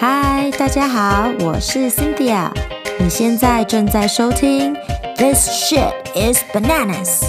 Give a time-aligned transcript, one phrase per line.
[0.00, 2.52] 嗨，大家好，我是 Cynthia。
[3.00, 4.72] 你现在正在收听
[5.16, 7.22] 《This Shit Is Bananas》。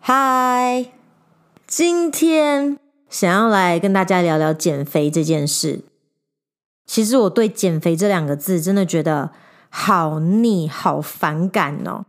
[0.00, 0.90] 嗨，
[1.66, 5.80] 今天想要来跟大家聊聊减肥这件事。
[6.84, 9.30] 其实我对“减肥”这两个字真的觉得。
[9.70, 12.04] 好腻，好反感哦！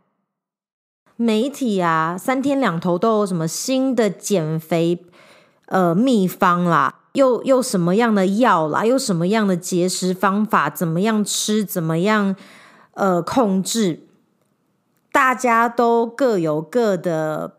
[1.16, 5.06] 媒体啊，三天两头都有什么新的减肥
[5.68, 12.36] 呃秘方啦，又又什么样的药啦，又什么样的节食方法，怎么样吃，怎么样
[12.96, 14.08] 呃控制，
[15.12, 17.58] 大家都各有各的，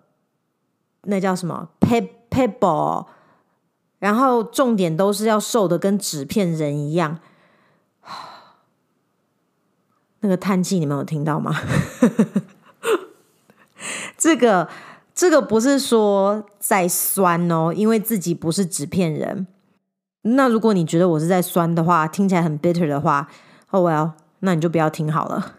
[1.03, 3.07] 那叫什么 pe pebble，
[4.01, 7.21] 然后重点都是要瘦的跟纸片人一样。
[10.23, 11.55] 那个叹气，你们有听到吗？
[14.17, 14.69] 这个
[15.13, 19.49] 这个不是说在酸哦，因为自己不是纸片人。
[20.23, 23.29] 那如果你觉得我是在酸的话，听起来很 bitter 的话
[23.71, 25.55] ，Oh well，那你就不要听好了。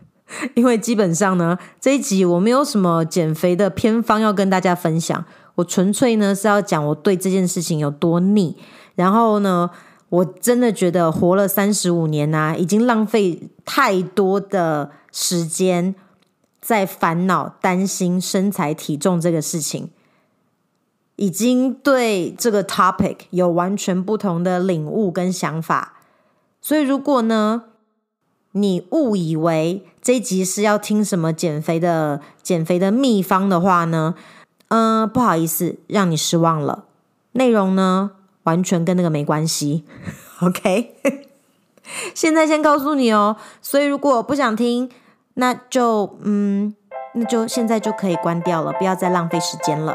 [0.56, 5.26] 因为基本上呢，这一集我没有什么减肥的偏方要跟大家分享，
[5.56, 8.56] 我纯粹呢是要讲我对这件事情有多腻，
[8.94, 9.70] 然后呢。
[10.08, 15.94] 我真的觉得活了三十五年啊，已经浪费太多的时间
[16.60, 19.90] 在烦恼、担心身材体重这个事情，
[21.16, 25.94] 已经对这个 topic 有完全不同的领悟跟想法。
[26.60, 27.64] 所以，如果呢，
[28.52, 34.14] 你误以为这一集是要听什么减肥的减肥的秘方的话呢，
[34.68, 36.84] 嗯、不好意思，让你失望了。
[37.32, 38.12] 内容呢，
[38.46, 39.84] 完全跟那个没关系
[40.40, 40.94] ，OK？
[42.14, 44.90] 现在先告诉你哦，所以如果不想听，
[45.34, 46.74] 那就嗯，
[47.14, 49.94] 那就现在就可以关掉了，不要再浪费时间了。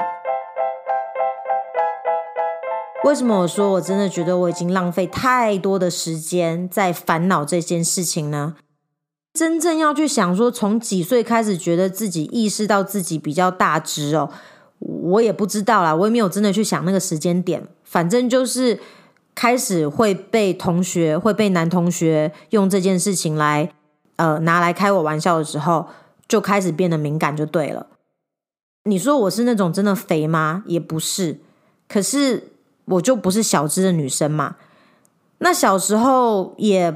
[3.04, 8.56] 为什么我说我真的觉得我已经浪费太多的时间在烦恼这件事情呢？
[9.34, 14.30] 真正要去想说，从几岁开始觉得自己意识到自己比较大只哦，
[14.80, 17.68] 我也不知道啦，我也没有真的去想那个时间点。
[17.92, 18.80] 反正就是
[19.36, 23.74] 开始会被同学，会被男同学用这件事情来，
[24.16, 25.88] 呃，拿来开我玩笑的时候，
[26.26, 27.88] 就开始变得敏感，就对了。
[28.86, 30.64] 你说我是那种真的肥吗？
[30.68, 31.42] 也不是，
[31.90, 32.54] 可是
[32.86, 34.56] 我就不是小只的女生嘛。
[35.40, 36.96] 那小时候也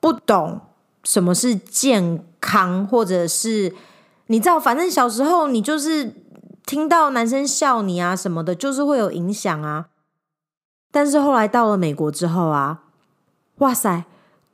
[0.00, 0.60] 不懂
[1.04, 3.72] 什么是健康，或者是
[4.26, 6.12] 你知道，反正小时候你就是
[6.66, 9.86] 听到男生笑你啊什么的，就是会有影响啊。
[10.94, 12.84] 但是后来到了美国之后啊，
[13.58, 14.04] 哇塞！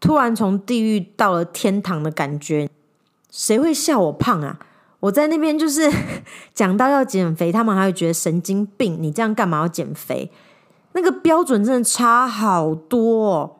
[0.01, 2.71] 突然从地狱到了天堂的感觉。
[3.31, 4.59] 谁会笑我胖啊？
[5.01, 5.93] 我在那边就是
[6.55, 8.97] 讲到要减肥，他们还会觉得神经病。
[9.03, 10.33] 你这样干嘛要减肥？
[10.93, 13.57] 那个标准真的差好多哦。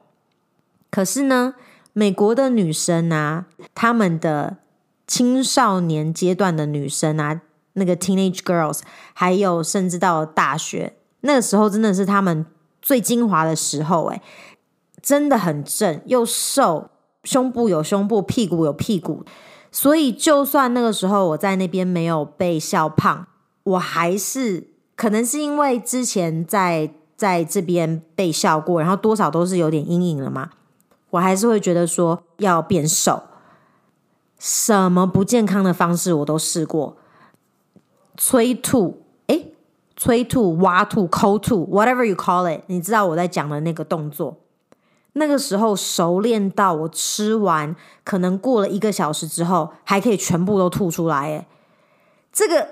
[0.91, 1.57] 可是呢，
[1.93, 4.57] 美国的女生啊，他们的
[5.07, 7.43] 青少年阶段的女生啊，
[7.75, 8.81] 那个 teenage girls，
[9.13, 12.47] 还有甚至到了大学，那个时候真的是他们。
[12.81, 14.23] 最精华的时候，哎，
[15.03, 16.91] 真的很正又瘦，
[17.25, 19.25] 胸部有胸部，屁股有屁股，
[19.71, 23.27] 所以就算那个时候我在那边没有被笑胖，
[23.63, 30.51] 我还是可能是因为之前在在这边被笑过，然后多少都是有点阴影了嘛，
[31.11, 33.23] 我还是会觉得说要变瘦，
[34.39, 36.97] 什么不健康的方式我都试过，
[38.17, 39.03] 催吐。
[40.01, 44.39] 催吐、挖吐、抠吐，whatever you call it，你知道我在讲的那个动作。
[45.13, 51.35] 那个时候熟练到我吃完，可能过了一个小时之后，还可以全部都吐出来。
[51.35, 51.47] 哎，
[52.33, 52.67] 这个，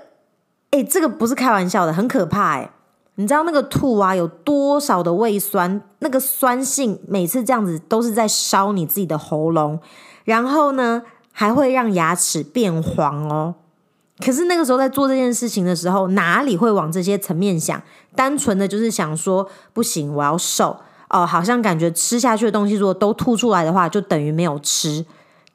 [0.71, 2.53] 哎，这个不是开玩笑的，很可怕。
[2.53, 2.71] 哎，
[3.13, 5.83] 你知道那个吐啊，有多少的胃酸？
[5.99, 9.79] 那个酸性每次这样子都是在烧你自己的喉咙，
[10.23, 13.53] 然后呢，还会让牙齿变黄哦。
[14.23, 17.81] 可是那个时候在做这件事情的时候，哪里会往这些层面想？
[18.15, 20.77] 单纯的就是想说，不行，我要瘦
[21.09, 25.05] 哦，好像感觉吃下去的东西如果都吐出来的话，就等于没有吃，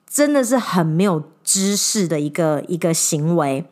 [0.08, 3.66] 真的是很没有知识的一个一个行为。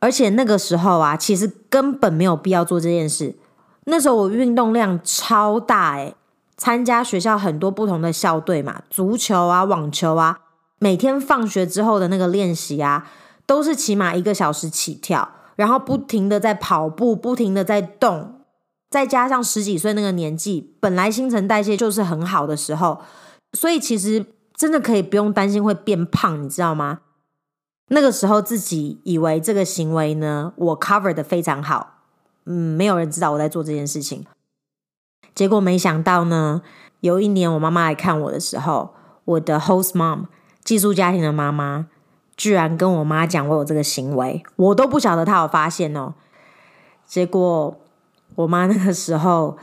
[0.00, 3.36] 而且那个时候啊，其实根本没有必要做这件事。
[3.84, 6.14] 那时候我运动量超大诶，
[6.56, 10.38] 参加学校很多不同的校队嘛，足球啊、网球啊，
[10.78, 13.06] 每天放学之后的那个练习啊。
[13.46, 18.40] 都是起码一个小时起跳，然后不停的在跑步，不停的在动，
[18.90, 23.00] 再加上十几岁那个年纪，本来新陈代谢就是很好的时候，
[23.52, 24.24] 所以其实
[24.54, 27.00] 真的可以不用担心会变胖，你知道吗？
[27.88, 31.98] 那个时候自己以为这个行为呢，我 cover 的非常好，
[32.46, 34.24] 嗯，没有人知道我在做这件事情。
[35.34, 36.62] 结果没想到呢，
[37.00, 38.94] 有一年我妈妈来看我的时候，
[39.26, 40.26] 我的 host mom
[40.64, 41.88] 寄宿家庭的妈妈，
[42.36, 46.14] 居然跟我妈讲我有这个行为，我都不晓得她有发现哦。
[47.06, 47.76] 结果
[48.34, 49.56] 我妈那个时候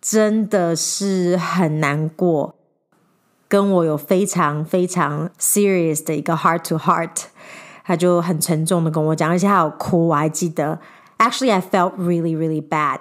[0.00, 2.54] 真的是很难过。
[3.50, 7.22] 跟我有非常非常 serious 的一个 heart to heart，
[7.82, 10.78] 她就很沉重的跟我讲，而且她有哭，我还记得。
[11.16, 13.00] Actually, I felt really, really bad。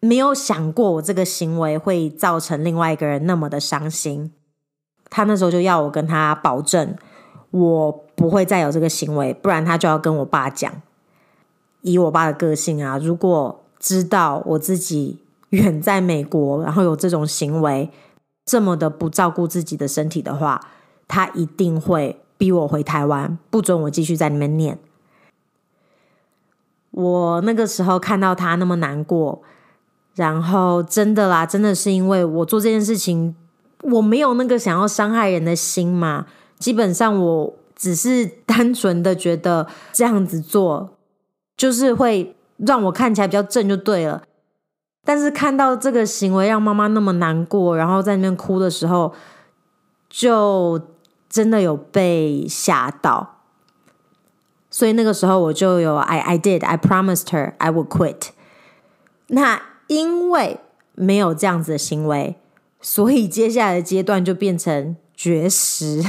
[0.00, 4.32] 没有想过我这个行为会造成另外一个人那么的伤心。
[5.08, 6.96] 他那时候就要我跟他保证，
[7.50, 10.72] 我不会再有这个行为，不然他就要跟我爸讲。
[11.82, 15.18] 以我爸的个性啊，如果知道我自己
[15.50, 17.90] 远在美国，然后有这种行为。
[18.44, 20.58] 这么的不照顾自己的身体的话，
[21.06, 24.78] 他一定会逼我回台湾，不准我继续在里面念。
[26.92, 29.42] 我那个时候看到他那么难过，
[30.14, 33.36] 然后真的啦，真的是因为我做这件事情，
[33.82, 36.24] 我没有那个想要伤害人的心嘛。
[36.58, 40.96] 基本上我只是单纯的觉得这样子做，
[41.56, 44.22] 就是会让我看起来比较正，就对了。
[45.04, 49.14] 但是看到这个行为让妈妈那么难过，然后在那边哭的时候，
[50.10, 50.80] 就
[51.30, 53.36] 真的有被吓到。
[54.70, 58.28] 所以那个时候我就有 I I did I promised her I would quit。
[59.28, 60.60] 那因为
[60.94, 62.36] 没有这样子的行为，
[62.82, 66.04] 所以接下来的阶段就变成绝食。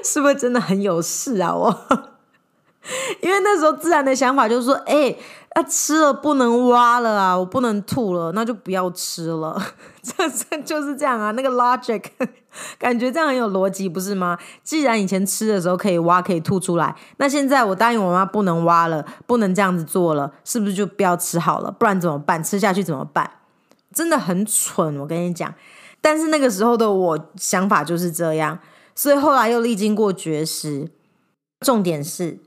[0.04, 1.54] 是不是真的很有事啊？
[1.54, 1.68] 我
[3.20, 5.18] 因为那时候自然的想法就是说，哎、欸。
[5.52, 7.36] 那、啊、吃了不能挖了啊！
[7.36, 9.60] 我不能吐了，那就不要吃了。
[10.00, 12.04] 这这就是这样啊，那个 logic
[12.78, 14.38] 感觉这样很有逻辑，不是吗？
[14.62, 21.72] 既然以前吃的时候可以挖，可以吐出来，那现在我答应我妈不能挖了，不能这样子做了，是不是就不要吃好了？
[21.72, 22.40] 不然怎么办？
[22.44, 23.28] 吃下去怎么办？
[23.92, 25.52] 真的很蠢，我跟你讲。
[26.00, 28.56] 但是那个时候的我想法就是这样，
[29.00, 30.90] 所以后来又历经过绝食。
[31.60, 32.38] 重点是，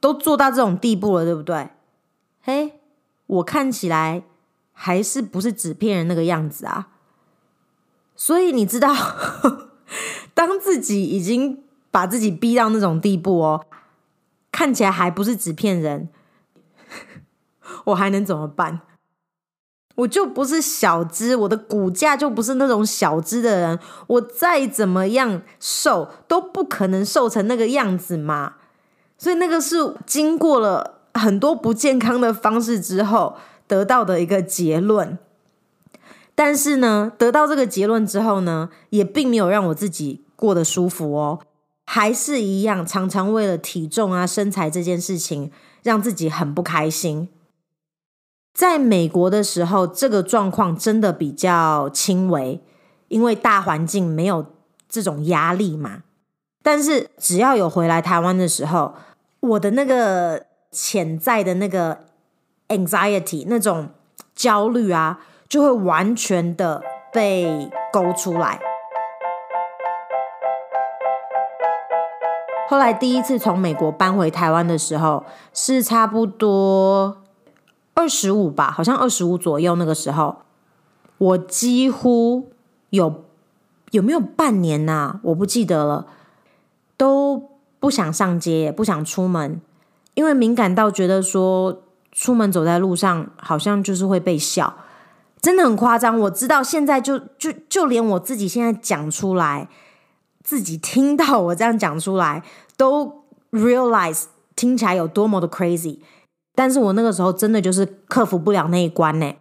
[0.00, 1.70] 都做到这种地步了，对不对？
[2.42, 2.80] 嘿，
[3.26, 4.24] 我看起来
[4.72, 6.88] 还是不是纸片人那个样子啊？
[8.16, 8.92] 所以你知道，
[10.34, 11.62] 当自己已经
[11.92, 13.66] 把自己逼到那种地步哦，
[14.50, 16.08] 看起来还不是纸片人，
[17.86, 18.80] 我还能怎么办？
[20.00, 28.54] 我就不是小只，我的骨架就不是那种小只的人，我再怎么样瘦都不可能瘦成那个样子嘛。
[29.16, 30.96] 所以那个是经过了。
[31.12, 33.34] 很多不健康的方式之后
[33.66, 35.18] 得到的一个结论，
[36.36, 41.40] 但是呢，得到这个结论之后呢，也并没有让我自己过得舒服哦，
[41.84, 45.50] 还是一样，常常为了体重啊、身材这件事情，
[45.82, 47.28] 让自己很不开心。
[48.52, 52.60] 在美国的时候，这个状况真的比较轻微，
[53.08, 54.46] 因为大环境没有
[54.88, 56.02] 这种压力嘛。
[56.62, 58.94] 但是只要有回来台湾的时候，
[59.40, 60.46] 我的那个。
[60.72, 62.04] 潜在的那个
[62.68, 63.88] anxiety 那种
[64.36, 65.18] 焦虑啊，
[65.48, 66.80] 就会完全的
[67.12, 68.60] 被勾出来。
[72.68, 77.19] 后来第一次从美国搬回台湾的时候，是差不多
[78.00, 79.76] 二十五吧，好像二十五左右。
[79.76, 80.38] 那个时候，
[81.18, 82.48] 我几乎
[82.88, 83.24] 有
[83.90, 85.20] 有没有半年呐、啊？
[85.24, 86.06] 我不记得了，
[86.96, 89.60] 都不想上街，不想出门。
[90.14, 94.74] 因为敏感到觉得说出门走在路上好像就是会被笑，
[95.42, 96.18] 真的很夸张。
[96.20, 99.68] 我知道现在就就就连我自己现在讲出来，
[100.42, 102.42] 自己听到我这样讲出来，
[102.78, 104.24] 都 realize
[104.56, 105.98] 听起来有多么的 crazy。
[106.60, 109.32] 但是我那个时候真的就是克服不了那一关呢。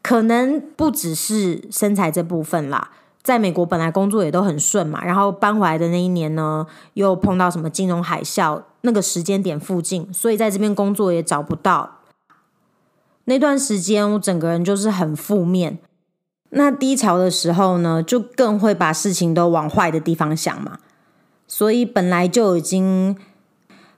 [0.00, 2.92] 可能不只是身材这部分啦。
[3.22, 11.98] 在美国本来工作也都很顺嘛，然后搬回来的那一年呢，又碰到什么金融海啸，那个时间点附近，所以在这边工作也找不到。
[13.26, 15.78] 那段时间我整个人就是很负面，
[16.48, 20.78] 那低潮的时候呢，就更会把事情都往坏的地方想嘛，
[21.46, 23.14] 所以本来就已经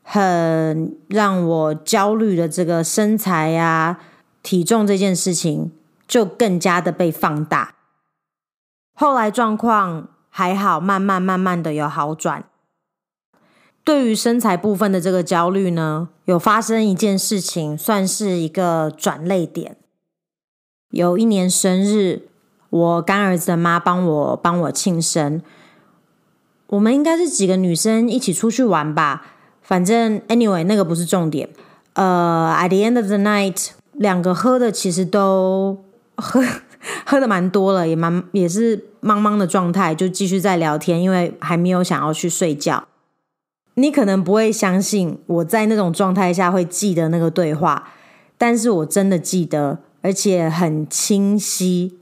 [0.08, 3.98] 很让我焦虑的这个身材呀、
[4.40, 5.72] 体重这件事情，
[6.06, 7.74] 就更加的被放大。
[8.94, 12.44] 后来状况还好，慢慢慢慢的有好转。
[13.82, 19.76] 对于身材部分的这个焦虑呢，有发生一件事情，算是一个转捩点。
[20.90, 22.28] 有一年生日，
[22.70, 25.42] 我干儿子的妈帮我帮我庆生。
[26.68, 29.35] 我们应该是几个女生一起出去玩吧，
[29.66, 31.48] 反正 anyway 那个不是重点。
[31.94, 35.84] 呃、，at the end of the night，两个喝的其实都
[36.16, 36.40] 喝
[37.04, 42.86] 喝的蛮多了，也蛮也是茫茫的状态，就继续在聊天，因为还没有想要去睡觉。
[43.74, 47.90] 你可能不会相信我在那种状态下会记得那个对话，
[48.38, 51.98] 但是我真的记得，而且很清晰。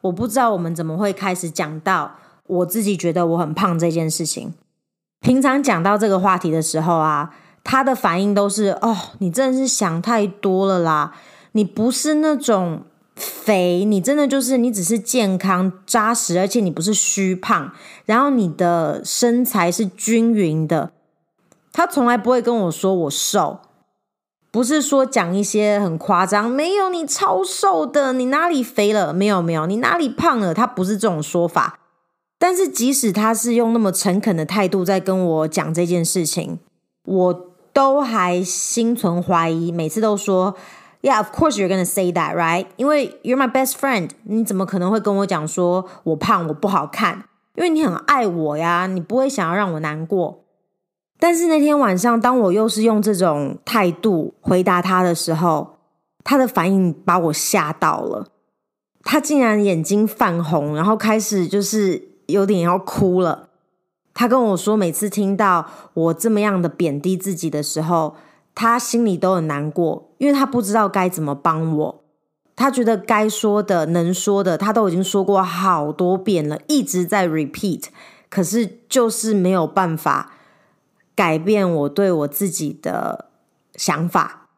[0.00, 2.16] 我不知道我们怎么会开始讲到。
[2.48, 4.54] 我自己觉得我很胖这件事情，
[5.20, 11.12] 平常讲到这个话题的时候啊，他的反应都是：哦，你真的是想太多了啦！
[11.52, 12.82] 你不是那种
[13.16, 17.72] 肥，你真的就是你只是健康扎实，而且你不是虚胖，
[18.04, 20.92] 然后你的身材是均匀的。
[21.72, 23.60] 他从来不会跟我说我瘦，
[24.50, 29.12] 不是说讲一些很夸张，没有你超瘦的，你哪里肥了？
[29.12, 30.54] 没有没有，你哪里胖了？
[30.54, 31.80] 他不是这种说法。
[32.38, 36.58] 但是，即使他是用那么诚恳的态度在跟我讲这件事情，
[37.06, 39.72] 我都还心存怀疑。
[39.72, 40.54] 每次都说
[41.00, 42.66] ，Yeah, of course you're gonna say that, right?
[42.76, 47.24] 因为 you're my best friend，你怎么可能会跟我讲说我胖，我不好看？
[47.54, 50.44] 因为你很爱我呀，你不会想要让我难过。
[51.18, 55.78] 但是那天晚上，当我又是用这种态度回答他的时候，
[56.22, 58.26] 他的反应把我吓到了。
[59.02, 62.15] 他竟然眼睛泛红，然后开始就是。
[62.26, 63.48] 有点要哭了。
[64.14, 68.16] 他跟我说，每次听到我这么样的贬低自己的时候，
[68.54, 72.02] 他心里都很难过，因为他不知道该怎么帮我。
[72.54, 77.84] 他觉得该说的、能说的，他都已经说过好多遍了，一直在 repeat，
[78.30, 80.32] 可是就是没有办法
[81.14, 83.26] 改变我对我自己的
[83.74, 84.48] 想法。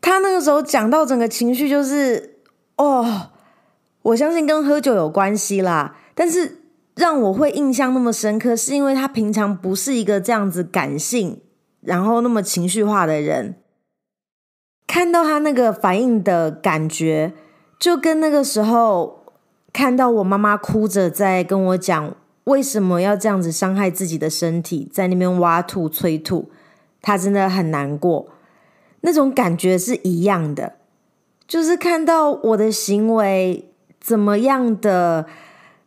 [0.00, 2.38] 他那个时候讲到整个情绪就是，
[2.76, 3.32] 哦，
[4.00, 5.96] 我相信跟喝酒有关系啦。
[6.18, 6.56] 但是
[6.96, 11.40] 让我会印象那么深刻，是因为他平常不是一个这样子感性，
[11.80, 13.54] 然后那么情绪化的人。
[14.84, 17.34] 看到他那个反应的感觉，
[17.78, 19.26] 就跟那个时候
[19.72, 26.50] 看到我妈妈哭着在跟我讲为什么要这样子伤害自己的身体，在那边挖吐催吐，
[27.00, 28.26] 他真的很难过。
[29.02, 30.72] 那种感觉是一样的，
[31.46, 35.26] 就是看到我的行为怎么样的。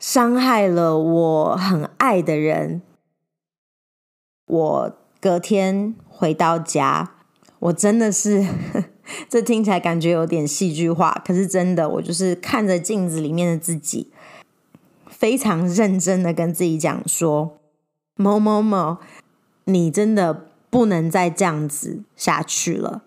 [0.02, 2.82] 伤害了我很爱的人。
[4.48, 7.12] 我隔天回到家，
[7.60, 8.44] 我真的是，
[9.30, 14.12] 这听起来感觉有点戏剧化，可是真的，我就是看着镜子里面的自己，
[15.08, 17.60] 非常认真的跟自己讲说
[18.18, 18.98] ：“某某某，
[19.66, 23.04] 你真的不能再这样子下去了。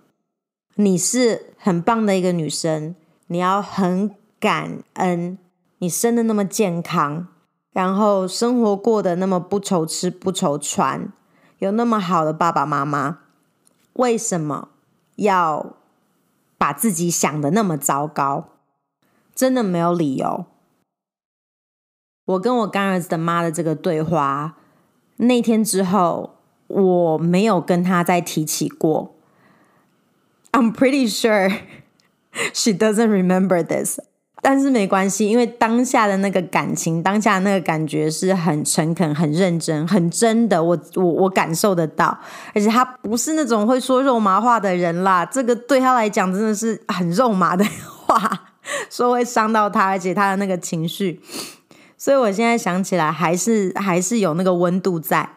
[0.77, 2.95] 你是很棒的一个女生，
[3.27, 5.37] 你要很感恩。”
[5.85, 7.29] 你生的那么健康，
[7.71, 11.13] 然后生活过得那么不愁吃不愁穿，
[11.59, 13.19] 有那么好的爸爸妈妈，
[13.93, 14.71] 为什么
[15.17, 15.77] 要
[16.57, 18.49] 把自己想得那么糟糕？
[19.35, 20.47] 真的没有理由。
[22.25, 24.57] 我跟我干儿子的妈的这个对话，
[25.17, 29.15] 那天之后，我没有跟他再提起过。
[30.51, 31.51] I'm pretty sure
[32.55, 34.01] she doesn't remember this.
[34.47, 40.63] 但是没关系，因为当下的那个感情，当下那个感觉是很诚恳、很认真、很真的。
[40.63, 42.19] 我我我感受得到，
[42.55, 45.25] 而且他不是那种会说肉麻话的人啦。
[45.25, 47.65] 这个对他来讲真的是很肉麻的
[48.05, 48.21] 话，
[48.91, 51.23] 说会伤到他，而且他的那个情绪。
[51.97, 55.31] 所以我现在想起来，还是还是有那个温度在。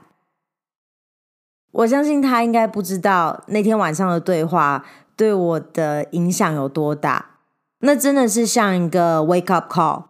[1.71, 4.83] 我相信他应该不知道那天晚上的对话
[5.15, 7.36] 对我的影响有多大。
[7.79, 10.05] 那真的是像一个 wake up call，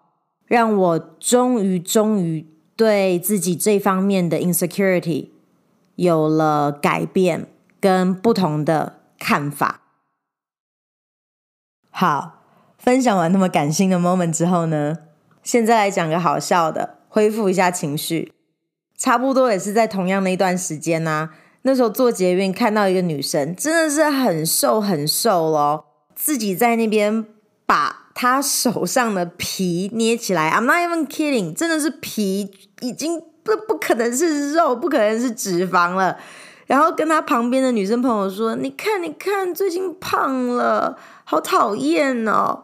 [0.46, 2.48] 让我终于终于
[2.78, 5.32] 对自己这方面的 insecurity
[5.96, 7.48] 有了改变
[7.82, 9.82] 跟不同的看法。
[11.90, 12.44] 好，
[12.78, 15.00] 分享完那么感性的 moment 之后呢，
[15.44, 18.32] 现在来讲个好笑的，恢复一下情绪。
[18.96, 21.32] 差不多也是在同样的一段时间呢、
[21.64, 27.26] 那时候坐捷运看到一个女生，真的是很瘦很瘦咯，自己在那边。
[27.68, 36.18] 把他手上的皮捏起来，I'm not even kidding，真的是皮，已经不不可能是肉，不可能是脂肪了。
[36.66, 42.64] 然后跟他旁边的女生朋友说：“你看，你看，最近胖了，好讨厌哦。”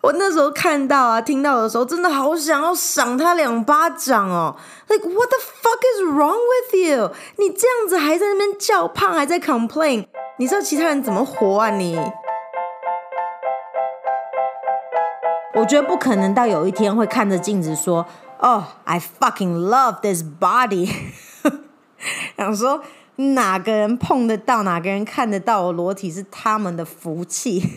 [0.00, 4.56] 我那时候看到啊，听到的时候，真的好想要赏他两巴掌哦。
[4.88, 7.12] Like what the fuck is wrong with you？
[7.36, 10.06] 你这样子还在那边叫胖，还在 complain，
[10.38, 11.98] 你知道其他人怎么活啊你？
[15.58, 18.06] 我觉得不可能到有一天会看着镜子说
[18.38, 20.88] ：“Oh, I fucking love this body。
[22.38, 22.80] ”想说
[23.16, 27.70] 哪个人碰得到，哪个人看得到我裸体是他们的福气，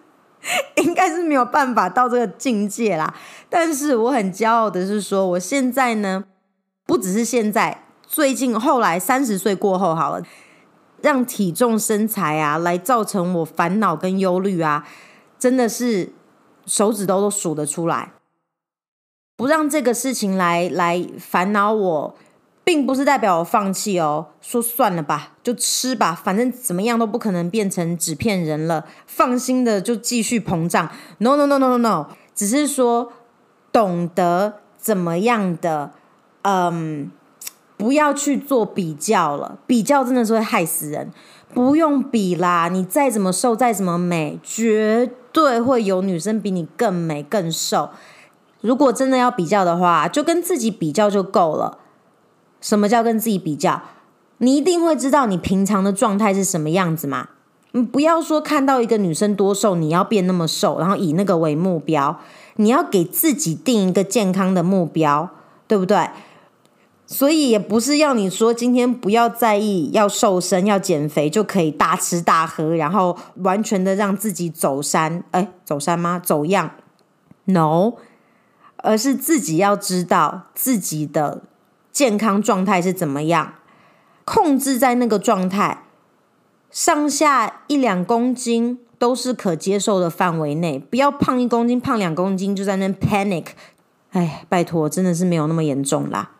[0.76, 3.14] 应该是没有办法到这个境界啦。
[3.48, 6.24] 但是我很骄傲的是说，我现在呢，
[6.84, 10.22] 不只是现在，最近后来三十岁过后好了。
[11.00, 14.86] 让体重、身材啊，来造成我烦恼跟忧虑啊，
[15.38, 16.14] 真的是
[16.66, 18.12] 手指头都数得出来。
[19.36, 22.16] 不让这个事情来来烦恼我，
[22.62, 24.28] 并不是代表我放弃哦。
[24.40, 28.86] 说算了吧，就吃吧，反正怎么样都不可能变成纸片人了。
[29.06, 30.88] 放心的就继续膨胀。
[31.18, 33.12] No no no no no no，只是说
[33.72, 35.92] 懂得怎么样的，
[36.42, 37.10] 嗯。
[37.76, 41.12] 不要去做比较了，比较真的是会害死人。
[41.52, 47.90] 不用比啦，你再怎么瘦，再怎么美，绝对会有女生比你更美更瘦。
[48.60, 51.78] 如果真的要比较的话，就跟自己比较就够了。
[52.60, 53.82] 什么叫跟自己比较？
[54.38, 57.28] 你一定会知道你平常的状态是什么样子嘛。
[57.72, 62.20] 你不要说看到一个女生多瘦，你要变那么瘦，然后以那个为目标。
[62.56, 65.28] 你要给自己定一个健康的目标，
[65.66, 66.08] 对不对？
[67.06, 76.18] 所以也不是要你说今天不要在意要瘦身要减肥就可以大吃大喝，然后完全的让自己走山，哎，走山吗？
[76.18, 76.70] 走样
[77.44, 77.92] ？No，
[78.78, 81.42] 而是自己要知道自己的
[81.92, 83.54] 健康状态是怎么样，
[84.24, 85.82] 控制在那个状态，
[86.70, 93.48] 上下一两公斤都是可接受的范围内，不要胖一公斤胖两公斤就在那 panic，
[94.12, 96.30] 哎，拜托，真的是没有那么严重啦。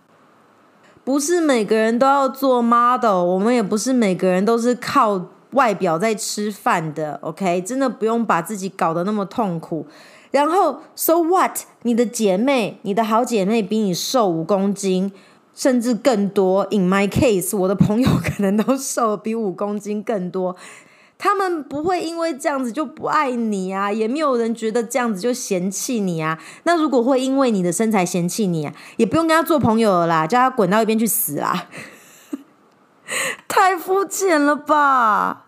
[1.04, 5.20] 不是每个人都要做 model，我们也不是每个人都是靠
[5.50, 7.60] 外表在吃饭的，OK？
[7.60, 9.86] 真的不用把自己搞得那么痛苦。
[10.30, 11.58] 然后，so what？
[11.82, 15.12] 你的姐妹，你的好姐妹比你瘦五公斤，
[15.54, 16.66] 甚至更多。
[16.70, 20.56] In my case，我的朋友可能都瘦比五公斤更多。
[21.16, 26.38] 他们不会因为这样子就不爱你啊，也没有人觉得这样子就嫌弃你啊。
[26.64, 31.68] 那如果会因为你的身材嫌弃你啊，也不用跟他做朋友了啦，叫他滚到一边去死啦！
[33.48, 35.46] 太肤浅了吧？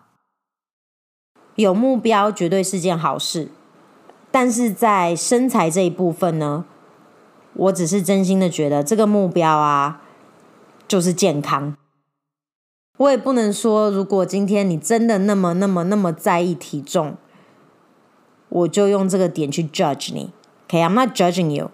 [1.55, 3.49] 有目标绝对是件好事，
[4.31, 6.65] 但是在身材这一部分呢，
[7.53, 10.01] 我只是真心的觉得这个目标啊，
[10.87, 11.76] 就是健康。
[12.98, 17.16] 我也不能说，如果今天你真的那么、那么、那么在意体重，
[18.48, 20.32] 我就用这个点去 judge 你。
[20.68, 21.70] Okay, I'm not judging you,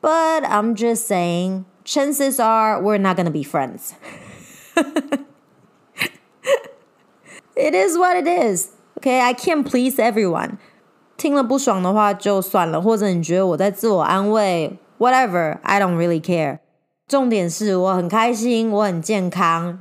[0.00, 3.92] but I'm just saying, chances are we're not gonna be friends.
[7.54, 8.68] It is what it is.
[8.98, 10.58] Okay, I can't please everyone.
[11.16, 16.58] 听了不爽的话就算了，或者你觉得我在自我安慰，whatever, I don't really care.
[17.06, 19.80] 重点是我很开心，我很健康。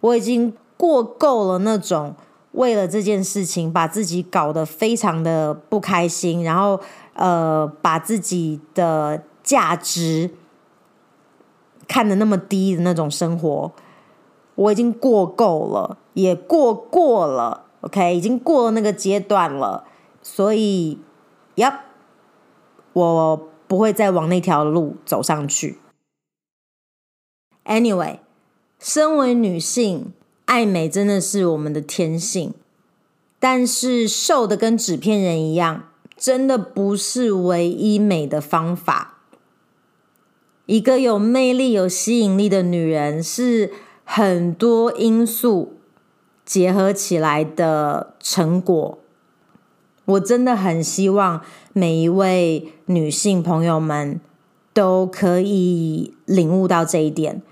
[0.00, 2.14] 我已经过够了那种
[2.52, 6.80] 为了这件事情把自己搞得非常的不开心，然后
[7.14, 10.30] 呃把自己的价值
[11.88, 13.72] 看得那么低的那种生活，
[14.54, 19.84] 我已经过够了，也过过了，OK，已经过了那个阶段了，
[20.22, 20.98] 所以
[21.56, 21.74] ，Yep，
[22.92, 25.78] 我不会再往那条路走上去。
[27.64, 28.20] Anyway。
[28.78, 30.12] 身为女性，
[30.44, 32.54] 爱美真的是我们的天性，
[33.40, 39.18] 但是瘦的跟纸片人一样，真的不是唯一美的方法。
[40.66, 43.72] 一个有魅力、有吸引力的女人，是
[44.04, 45.78] 很多因素
[46.44, 48.98] 结合起来的成果。
[50.04, 54.20] 我真的很希望每一位女性朋友们
[54.72, 57.42] 都可以领悟到这一点。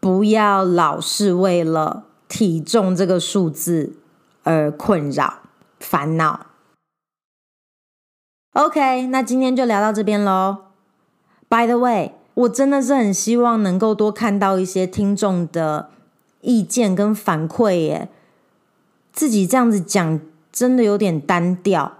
[0.00, 3.94] 不要老是为了体重这个数字
[4.42, 5.40] 而困扰、
[5.80, 6.46] 烦恼。
[8.52, 10.58] OK，那今天就聊到这边喽。
[11.48, 15.90] By the way，我真的是很希望能够多看到一些听众的
[16.40, 18.08] 意见跟反馈耶。
[19.12, 20.20] 自己这样子讲
[20.52, 21.94] 真的有点单调。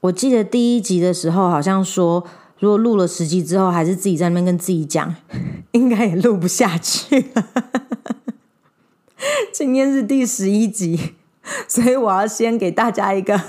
[0.00, 2.26] 我记得第一集的时候好像说。
[2.60, 5.16] 如果录了十集之后，还是自己在那边跟自己讲，
[5.72, 7.46] 应该也录不下去了。
[9.50, 11.14] 今天是第十一集，
[11.66, 13.40] 所以我要先给大家一个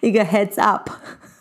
[0.00, 0.90] 一个 heads up。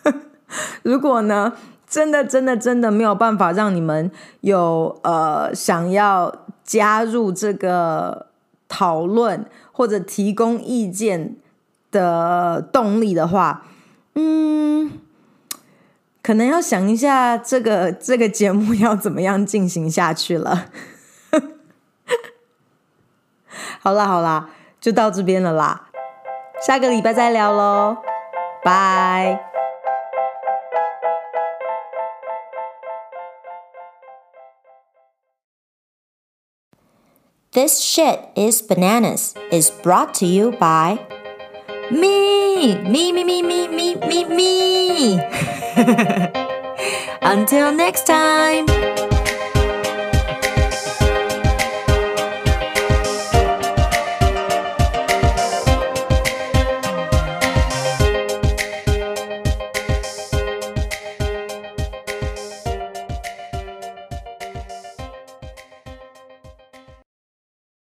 [0.83, 1.53] 如果呢，
[1.87, 8.27] 真的真的真的没有办法让你们有呃想要加入这个
[8.67, 11.35] 讨论或者提供意见
[11.89, 13.65] 的动力的话，
[14.13, 14.91] 嗯。
[16.27, 20.65] 可能要想一下这个这个节目要怎么样进行下去了。
[23.79, 24.49] 好啦好啦，
[24.81, 25.87] 就到这边了啦，
[26.61, 27.99] 下个礼拜再聊喽，
[28.61, 29.41] 拜。
[37.53, 40.99] This shit is bananas is brought to you by
[41.91, 45.19] me, me, me, me, me, me, me, me.
[47.21, 48.76] Until next time.